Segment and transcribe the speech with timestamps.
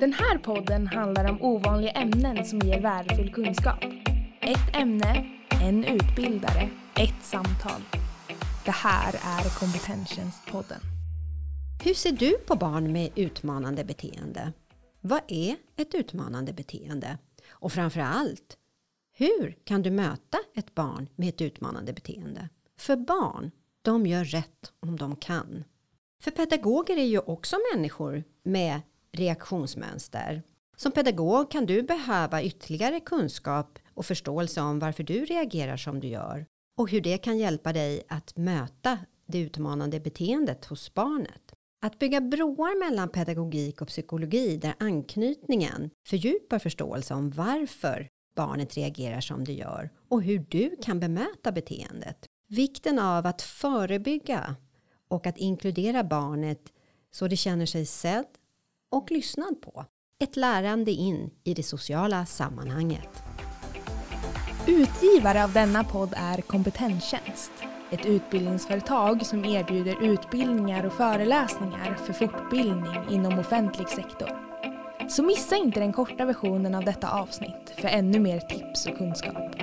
[0.00, 3.84] Den här podden handlar om ovanliga ämnen som ger värdefull kunskap.
[4.40, 5.26] Ett ämne,
[5.62, 7.82] en utbildare, ett samtal.
[8.64, 10.80] Det här är Kompetenstjänstpodden.
[11.84, 14.52] Hur ser du på barn med utmanande beteende?
[15.00, 17.18] Vad är ett utmanande beteende?
[17.50, 18.56] Och framför allt,
[19.12, 22.48] hur kan du möta ett barn med ett utmanande beteende?
[22.78, 23.50] För barn,
[23.82, 25.64] de gör rätt om de kan.
[26.20, 28.80] För pedagoger är ju också människor med
[29.12, 30.42] reaktionsmönster.
[30.76, 36.08] Som pedagog kan du behöva ytterligare kunskap och förståelse om varför du reagerar som du
[36.08, 36.46] gör
[36.76, 41.52] och hur det kan hjälpa dig att möta det utmanande beteendet hos barnet.
[41.82, 49.20] Att bygga broar mellan pedagogik och psykologi där anknytningen fördjupar förståelse om varför barnet reagerar
[49.20, 52.26] som det gör och hur du kan bemöta beteendet.
[52.48, 54.56] Vikten av att förebygga
[55.08, 56.72] och att inkludera barnet
[57.10, 58.26] så det känner sig sedd
[58.90, 59.84] och lyssnad på.
[60.22, 63.22] Ett lärande in i det sociala sammanhanget.
[64.66, 67.52] Utgivare av denna podd är Kompetenstjänst.
[67.90, 74.50] Ett utbildningsföretag som erbjuder utbildningar och föreläsningar för fortbildning inom offentlig sektor.
[75.08, 79.56] Så missa inte den korta versionen av detta avsnitt för ännu mer tips och kunskap.